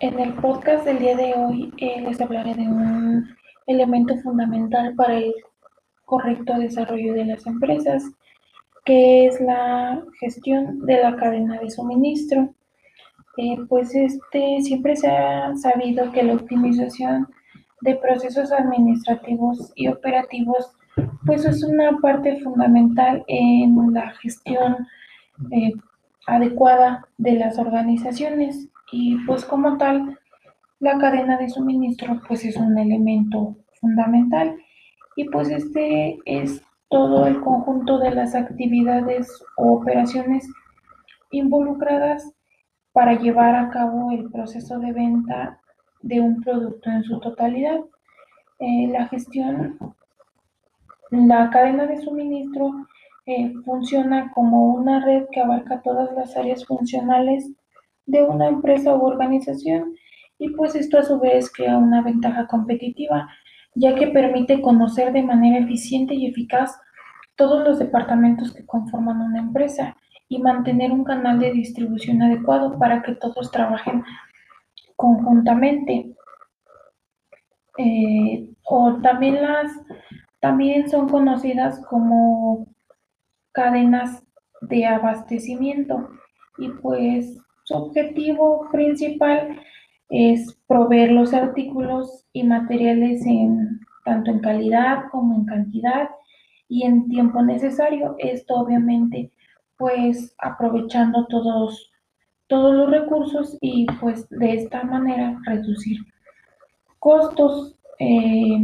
En 0.00 0.18
el 0.18 0.32
podcast 0.32 0.86
del 0.86 0.98
día 0.98 1.14
de 1.14 1.34
hoy 1.34 1.74
eh, 1.76 2.00
les 2.00 2.18
hablaré 2.22 2.54
de 2.54 2.62
un 2.62 3.28
elemento 3.66 4.16
fundamental 4.22 4.94
para 4.94 5.18
el 5.18 5.34
correcto 6.06 6.54
desarrollo 6.54 7.12
de 7.12 7.26
las 7.26 7.46
empresas, 7.46 8.04
que 8.86 9.26
es 9.26 9.38
la 9.42 10.02
gestión 10.18 10.86
de 10.86 11.02
la 11.02 11.16
cadena 11.16 11.60
de 11.60 11.70
suministro. 11.70 12.54
Eh, 13.36 13.58
pues 13.68 13.94
este 13.94 14.62
siempre 14.62 14.96
se 14.96 15.08
ha 15.08 15.54
sabido 15.56 16.10
que 16.12 16.22
la 16.22 16.32
optimización 16.32 17.28
de 17.82 17.96
procesos 17.96 18.52
administrativos 18.52 19.70
y 19.74 19.88
operativos 19.88 20.72
pues 21.26 21.44
es 21.44 21.62
una 21.62 21.98
parte 21.98 22.40
fundamental 22.40 23.22
en 23.28 23.92
la 23.92 24.12
gestión 24.12 24.78
eh, 25.50 25.74
adecuada 26.26 27.06
de 27.18 27.32
las 27.32 27.58
organizaciones 27.58 28.70
y 28.92 29.16
pues 29.26 29.44
como 29.44 29.76
tal 29.78 30.18
la 30.78 30.98
cadena 30.98 31.36
de 31.36 31.48
suministro 31.48 32.20
pues 32.26 32.44
es 32.44 32.56
un 32.56 32.78
elemento 32.78 33.56
fundamental 33.80 34.56
y 35.16 35.28
pues 35.28 35.50
este 35.50 36.18
es 36.24 36.62
todo 36.88 37.26
el 37.26 37.40
conjunto 37.40 37.98
de 37.98 38.10
las 38.10 38.34
actividades 38.34 39.42
o 39.56 39.74
operaciones 39.74 40.48
involucradas 41.30 42.32
para 42.92 43.14
llevar 43.14 43.54
a 43.54 43.70
cabo 43.70 44.10
el 44.10 44.30
proceso 44.30 44.78
de 44.78 44.92
venta 44.92 45.60
de 46.02 46.20
un 46.20 46.40
producto 46.42 46.90
en 46.90 47.04
su 47.04 47.20
totalidad. 47.20 47.80
Eh, 48.58 48.88
la 48.88 49.06
gestión, 49.08 49.78
la 51.10 51.50
cadena 51.50 51.86
de 51.86 52.00
suministro 52.00 52.86
eh, 53.26 53.52
funciona 53.64 54.32
como 54.32 54.74
una 54.74 55.04
red 55.04 55.26
que 55.30 55.40
abarca 55.40 55.82
todas 55.82 56.12
las 56.14 56.36
áreas 56.36 56.66
funcionales 56.66 57.52
de 58.10 58.22
una 58.22 58.48
empresa 58.48 58.94
u 58.94 59.04
organización 59.04 59.94
y 60.38 60.50
pues 60.50 60.74
esto 60.74 60.98
a 60.98 61.02
su 61.02 61.18
vez 61.20 61.52
crea 61.52 61.76
una 61.76 62.02
ventaja 62.02 62.46
competitiva 62.46 63.28
ya 63.74 63.94
que 63.94 64.08
permite 64.08 64.60
conocer 64.60 65.12
de 65.12 65.22
manera 65.22 65.58
eficiente 65.58 66.14
y 66.14 66.26
eficaz 66.26 66.78
todos 67.36 67.64
los 67.66 67.78
departamentos 67.78 68.52
que 68.52 68.66
conforman 68.66 69.20
una 69.20 69.38
empresa 69.38 69.96
y 70.28 70.38
mantener 70.40 70.92
un 70.92 71.04
canal 71.04 71.38
de 71.38 71.52
distribución 71.52 72.22
adecuado 72.22 72.78
para 72.78 73.02
que 73.02 73.14
todos 73.14 73.50
trabajen 73.50 74.04
conjuntamente. 74.96 76.14
Eh, 77.78 78.50
o 78.64 79.00
también 79.00 79.40
las 79.40 79.72
también 80.40 80.88
son 80.90 81.08
conocidas 81.08 81.84
como 81.86 82.66
cadenas 83.52 84.22
de 84.62 84.86
abastecimiento 84.86 86.08
y 86.58 86.68
pues 86.68 87.38
su 87.70 87.76
objetivo 87.76 88.68
principal 88.72 89.60
es 90.08 90.58
proveer 90.66 91.12
los 91.12 91.32
artículos 91.32 92.26
y 92.32 92.42
materiales 92.42 93.24
en 93.24 93.78
tanto 94.04 94.32
en 94.32 94.40
calidad 94.40 95.04
como 95.12 95.36
en 95.36 95.44
cantidad 95.44 96.08
y 96.68 96.82
en 96.82 97.08
tiempo 97.08 97.42
necesario. 97.42 98.16
Esto 98.18 98.54
obviamente 98.56 99.30
pues 99.76 100.34
aprovechando 100.38 101.26
todos, 101.28 101.92
todos 102.48 102.74
los 102.74 102.90
recursos 102.90 103.56
y 103.60 103.86
pues 104.00 104.28
de 104.30 104.54
esta 104.54 104.82
manera 104.82 105.38
reducir 105.44 105.98
costos. 106.98 107.76
Eh, 108.00 108.58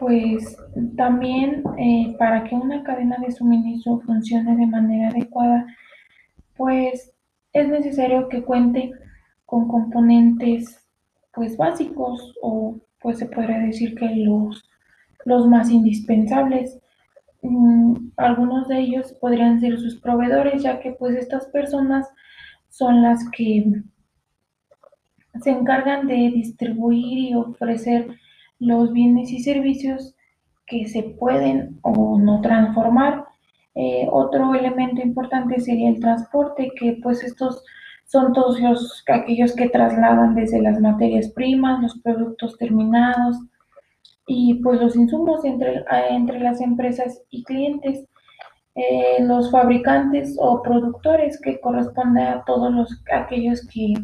pues 0.00 0.56
también 0.96 1.62
eh, 1.78 2.16
para 2.18 2.44
que 2.44 2.54
una 2.54 2.82
cadena 2.82 3.18
de 3.18 3.30
suministro 3.30 4.00
funcione 4.00 4.56
de 4.56 4.66
manera 4.66 5.10
adecuada, 5.10 5.66
pues 6.56 7.12
es 7.52 7.68
necesario 7.68 8.28
que 8.30 8.42
cuente 8.42 8.92
con 9.44 9.68
componentes 9.68 10.88
pues 11.34 11.56
básicos 11.58 12.34
o 12.40 12.80
pues 13.02 13.18
se 13.18 13.26
podría 13.26 13.58
decir 13.58 13.94
que 13.94 14.08
los, 14.16 14.68
los 15.26 15.46
más 15.46 15.70
indispensables. 15.70 16.80
Mm, 17.42 18.10
algunos 18.16 18.68
de 18.68 18.78
ellos 18.78 19.12
podrían 19.20 19.60
ser 19.60 19.78
sus 19.78 20.00
proveedores, 20.00 20.62
ya 20.62 20.80
que 20.80 20.92
pues 20.92 21.14
estas 21.14 21.46
personas 21.48 22.08
son 22.70 23.02
las 23.02 23.28
que 23.30 23.82
se 25.42 25.50
encargan 25.50 26.06
de 26.06 26.30
distribuir 26.30 27.18
y 27.18 27.34
ofrecer 27.34 28.08
los 28.60 28.92
bienes 28.92 29.32
y 29.32 29.40
servicios 29.40 30.14
que 30.66 30.86
se 30.86 31.02
pueden 31.02 31.80
o 31.82 32.18
no 32.18 32.40
transformar. 32.40 33.24
Eh, 33.74 34.06
otro 34.10 34.54
elemento 34.54 35.02
importante 35.02 35.60
sería 35.60 35.88
el 35.88 36.00
transporte, 36.00 36.70
que 36.78 36.98
pues 37.02 37.24
estos 37.24 37.64
son 38.06 38.32
todos 38.32 38.60
los, 38.60 39.04
aquellos 39.08 39.54
que 39.54 39.68
trasladan 39.68 40.34
desde 40.34 40.62
las 40.62 40.80
materias 40.80 41.28
primas, 41.30 41.82
los 41.82 41.98
productos 42.00 42.56
terminados 42.58 43.38
y 44.26 44.54
pues 44.62 44.80
los 44.80 44.94
insumos 44.96 45.44
entre, 45.44 45.84
entre 46.10 46.38
las 46.40 46.60
empresas 46.60 47.22
y 47.30 47.42
clientes. 47.42 48.04
Eh, 48.76 49.22
los 49.24 49.50
fabricantes 49.50 50.36
o 50.38 50.62
productores 50.62 51.40
que 51.40 51.60
corresponde 51.60 52.22
a 52.22 52.44
todos 52.44 52.72
los 52.72 53.02
aquellos 53.12 53.66
que 53.66 53.94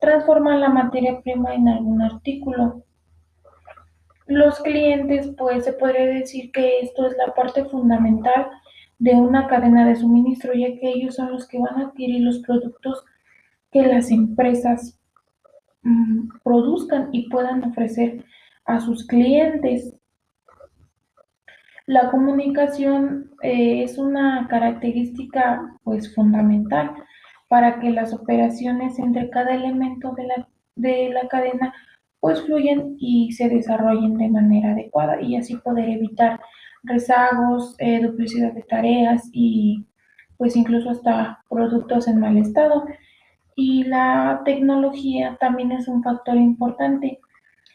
transforman 0.00 0.60
la 0.60 0.70
materia 0.70 1.20
prima 1.20 1.54
en 1.54 1.68
algún 1.68 2.00
artículo. 2.00 2.82
Los 4.30 4.60
clientes, 4.60 5.28
pues 5.36 5.64
se 5.64 5.72
podría 5.72 6.06
decir 6.06 6.52
que 6.52 6.82
esto 6.82 7.04
es 7.08 7.16
la 7.16 7.34
parte 7.34 7.64
fundamental 7.64 8.46
de 9.00 9.16
una 9.16 9.48
cadena 9.48 9.84
de 9.84 9.96
suministro, 9.96 10.52
ya 10.54 10.68
que 10.78 10.88
ellos 10.88 11.16
son 11.16 11.32
los 11.32 11.48
que 11.48 11.58
van 11.58 11.80
a 11.80 11.86
adquirir 11.88 12.22
los 12.22 12.38
productos 12.38 13.04
que 13.72 13.82
las 13.82 14.12
empresas 14.12 15.00
mm, 15.82 16.28
produzcan 16.44 17.08
y 17.10 17.28
puedan 17.28 17.64
ofrecer 17.64 18.24
a 18.66 18.78
sus 18.78 19.04
clientes. 19.04 19.96
La 21.86 22.12
comunicación 22.12 23.32
eh, 23.42 23.82
es 23.82 23.98
una 23.98 24.46
característica 24.48 25.76
pues 25.82 26.14
fundamental 26.14 26.94
para 27.48 27.80
que 27.80 27.90
las 27.90 28.14
operaciones 28.14 28.96
entre 29.00 29.28
cada 29.28 29.56
elemento 29.56 30.12
de 30.12 30.26
la, 30.28 30.48
de 30.76 31.08
la 31.08 31.26
cadena 31.26 31.74
pues 32.20 32.42
fluyen 32.42 32.96
y 32.98 33.32
se 33.32 33.48
desarrollen 33.48 34.18
de 34.18 34.28
manera 34.28 34.72
adecuada 34.72 35.20
y 35.20 35.36
así 35.36 35.56
poder 35.56 35.88
evitar 35.88 36.40
rezagos, 36.82 37.74
eh, 37.78 38.00
duplicidad 38.00 38.52
de 38.52 38.62
tareas 38.62 39.28
y 39.32 39.86
pues 40.36 40.56
incluso 40.56 40.90
hasta 40.90 41.42
productos 41.48 42.08
en 42.08 42.20
mal 42.20 42.36
estado. 42.38 42.84
Y 43.56 43.84
la 43.84 44.42
tecnología 44.44 45.36
también 45.40 45.72
es 45.72 45.88
un 45.88 46.02
factor 46.02 46.36
importante, 46.36 47.20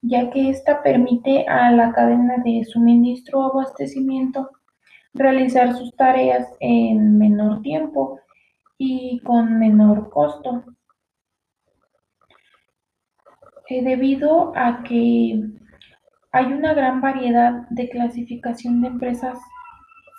ya 0.00 0.30
que 0.30 0.50
esta 0.50 0.82
permite 0.82 1.46
a 1.46 1.70
la 1.72 1.92
cadena 1.92 2.38
de 2.38 2.64
suministro 2.64 3.40
o 3.40 3.52
abastecimiento 3.52 4.50
realizar 5.12 5.74
sus 5.76 5.94
tareas 5.96 6.46
en 6.60 7.18
menor 7.18 7.62
tiempo 7.62 8.20
y 8.78 9.20
con 9.20 9.58
menor 9.58 10.10
costo. 10.10 10.64
Eh, 13.68 13.82
debido 13.82 14.52
a 14.56 14.82
que 14.84 15.42
hay 16.32 16.46
una 16.52 16.74
gran 16.74 17.00
variedad 17.00 17.68
de 17.70 17.88
clasificación 17.88 18.80
de 18.80 18.88
empresas, 18.88 19.38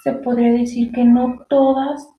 se 0.03 0.13
podría 0.13 0.51
decir 0.51 0.91
que 0.91 1.05
no 1.05 1.45
todas 1.49 2.09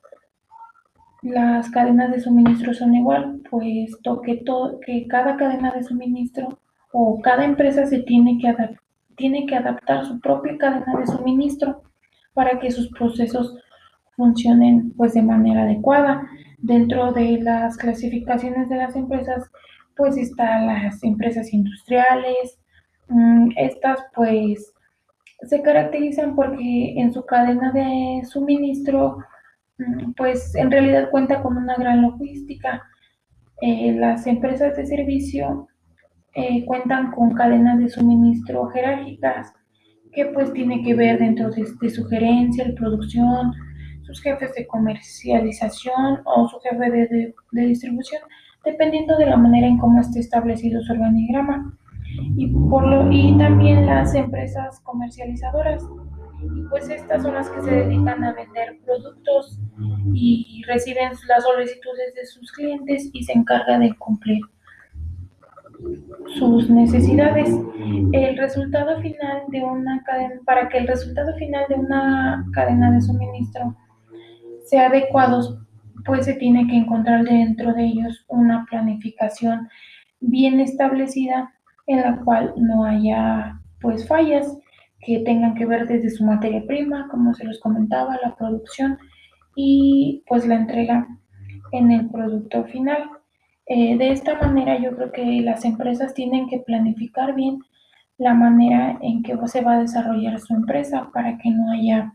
las 1.23 1.69
cadenas 1.71 2.11
de 2.13 2.21
suministro 2.21 2.73
son 2.73 2.95
igual, 2.95 3.41
puesto 3.51 4.23
que, 4.23 4.43
que 4.87 5.07
cada 5.09 5.37
cadena 5.37 5.73
de 5.73 5.83
suministro 5.83 6.59
o 6.93 7.21
cada 7.21 7.45
empresa 7.45 7.87
se 7.87 8.01
tiene 8.01 8.39
que, 8.39 8.55
tiene 9.17 9.47
que 9.47 9.57
adaptar 9.57 10.07
su 10.07 10.21
propia 10.21 10.57
cadena 10.57 10.95
de 10.99 11.07
suministro 11.07 11.83
para 12.33 12.59
que 12.61 12.71
sus 12.71 12.89
procesos 12.91 13.57
funcionen 14.17 14.93
pues 14.97 15.15
de 15.15 15.23
manera 15.23 15.63
adecuada. 15.63 16.27
Dentro 16.59 17.13
de 17.13 17.39
las 17.41 17.77
clasificaciones 17.77 18.69
de 18.69 18.77
las 18.77 18.97
empresas 18.97 19.51
pues 19.99 20.17
están 20.17 20.69
las 20.69 21.03
empresas 21.03 21.53
industriales. 21.53 22.59
Mm, 23.09 23.51
estas 23.57 23.99
pues 24.15 24.73
se 25.43 25.61
caracterizan 25.61 26.35
porque 26.35 26.95
en 26.97 27.13
su 27.13 27.27
cadena 27.27 27.73
de 27.73 28.25
suministro 28.25 29.19
mm, 29.79 30.13
pues 30.17 30.55
en 30.55 30.71
realidad 30.71 31.11
cuenta 31.11 31.43
con 31.43 31.57
una 31.59 31.77
gran 31.77 32.03
logística. 32.03 32.83
Eh, 33.61 33.93
las 33.93 34.27
empresas 34.27 34.77
de 34.77 34.87
servicio 34.87 35.69
eh, 36.35 36.65
cuentan 36.65 37.11
con 37.11 37.35
cadenas 37.35 37.79
de 37.81 37.89
suministro 37.89 38.69
jerárquicas 38.69 39.53
que 40.13 40.27
pues 40.27 40.53
tiene 40.53 40.83
que 40.85 40.95
ver 40.95 41.19
dentro 41.19 41.51
de, 41.51 41.91
su 41.91 42.05
gerencia, 42.07 42.65
de 42.65 42.73
producción, 42.75 43.53
sus 44.03 44.23
jefes 44.23 44.55
de 44.55 44.67
comercialización 44.67 46.21
o 46.25 46.49
su 46.49 46.59
jefe 46.61 47.35
de 47.53 47.67
distribución 47.67 48.23
dependiendo 48.71 49.17
de 49.17 49.27
la 49.27 49.37
manera 49.37 49.67
en 49.67 49.79
cómo 49.79 50.01
esté 50.01 50.21
establecido 50.21 50.83
su 50.83 50.93
organigrama. 50.93 51.77
Y, 52.37 52.49
por 52.49 52.87
lo, 52.87 53.11
y 53.13 53.37
también 53.39 53.87
las 53.87 54.15
empresas 54.15 54.81
comercializadoras, 54.81 55.85
y 56.43 56.63
pues 56.71 56.89
estas 56.89 57.23
son 57.23 57.35
las 57.35 57.51
que 57.51 57.61
se 57.63 57.71
dedican 57.71 58.25
a 58.25 58.33
vender 58.33 58.79
productos 58.85 59.61
y 60.13 60.63
reciben 60.67 61.11
las 61.29 61.45
solicitudes 61.45 62.15
de 62.15 62.27
sus 62.27 62.51
clientes 62.53 63.11
y 63.13 63.25
se 63.25 63.33
encarga 63.33 63.79
de 63.79 63.95
cumplir 63.97 64.41
sus 66.39 66.71
necesidades. 66.71 67.51
El 68.13 68.37
resultado 68.37 69.01
final 69.01 69.43
de 69.49 69.63
una 69.63 70.05
para 70.45 70.69
que 70.69 70.79
el 70.79 70.87
resultado 70.87 71.35
final 71.37 71.65
de 71.69 71.75
una 71.75 72.45
cadena 72.53 72.91
de 72.93 73.01
suministro 73.01 73.77
sea 74.65 74.89
adecuado, 74.89 75.61
pues 76.05 76.27
se 76.27 76.35
tiene 76.35 76.67
que 76.67 76.77
encontrar 76.77 77.25
dentro 77.25 77.73
de 77.75 77.85
ellos 77.85 78.25
una 78.29 78.67
planificación 78.71 79.69
bien 80.21 80.61
establecida 80.61 81.53
en 81.87 82.01
la 82.03 82.17
cual 82.25 82.55
no 82.57 82.85
haya 82.85 83.61
pues 83.81 84.07
fallas 84.07 84.57
que 85.01 85.21
tengan 85.21 85.55
que 85.55 85.67
ver 85.67 85.87
desde 85.87 86.11
su 86.11 86.25
materia 86.25 86.63
prima, 86.67 87.09
como 87.11 87.33
se 87.35 87.45
los 87.45 87.61
comentaba, 87.61 88.19
la 88.23 88.35
producción 88.35 88.99
y 89.55 90.25
pues 90.27 90.47
la 90.47 90.57
entrega 90.57 91.07
en 91.73 91.91
el 91.93 92.11
producto 92.11 92.65
final. 92.65 93.11
Eh, 93.67 93.97
de 93.97 94.11
esta 94.11 94.35
manera 94.41 94.79
yo 94.79 94.95
creo 94.97 95.13
que 95.13 95.25
las 95.43 95.65
empresas 95.65 96.15
tienen 96.15 96.49
que 96.49 96.59
planificar 96.59 97.35
bien 97.35 97.61
la 98.17 98.35
manera 98.35 98.99
en 99.01 99.23
que 99.23 99.37
se 99.47 99.61
va 99.61 99.75
a 99.75 99.81
desarrollar 99.81 100.41
su 100.41 100.55
empresa 100.55 101.11
para 101.13 101.39
que 101.39 101.51
no 101.51 101.71
haya 101.71 102.15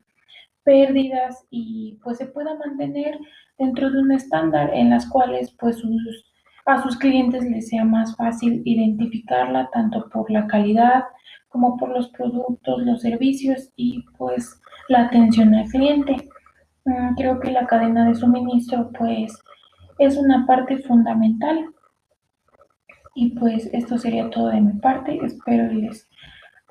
pérdidas 0.63 1.45
y 1.49 1.99
pues 2.03 2.17
se 2.17 2.27
pueda 2.27 2.55
mantener 2.57 3.19
dentro 3.57 3.91
de 3.91 3.99
un 3.99 4.11
estándar 4.11 4.71
en 4.73 4.89
las 4.89 5.07
cuales 5.09 5.55
pues 5.59 5.77
sus, 5.77 6.33
a 6.65 6.81
sus 6.81 6.97
clientes 6.97 7.43
les 7.43 7.69
sea 7.69 7.85
más 7.85 8.15
fácil 8.15 8.61
identificarla 8.65 9.69
tanto 9.71 10.09
por 10.09 10.29
la 10.31 10.47
calidad 10.47 11.03
como 11.49 11.77
por 11.77 11.89
los 11.89 12.09
productos, 12.09 12.81
los 12.81 13.01
servicios 13.01 13.69
y 13.75 14.03
pues 14.17 14.59
la 14.89 15.05
atención 15.05 15.53
al 15.53 15.67
cliente. 15.69 16.29
Mm, 16.85 17.15
creo 17.15 17.39
que 17.39 17.51
la 17.51 17.67
cadena 17.67 18.07
de 18.07 18.15
suministro 18.15 18.89
pues 18.97 19.39
es 19.99 20.17
una 20.17 20.45
parte 20.45 20.79
fundamental. 20.79 21.65
Y 23.15 23.37
pues 23.37 23.69
esto 23.73 23.99
sería 23.99 24.29
todo 24.31 24.47
de 24.49 24.61
mi 24.61 24.73
parte. 24.79 25.19
Espero 25.23 25.71
les 25.71 26.09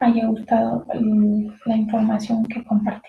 haya 0.01 0.27
gustado 0.27 0.85
la 1.67 1.77
información 1.77 2.45
que 2.47 2.65
compartí. 2.65 3.09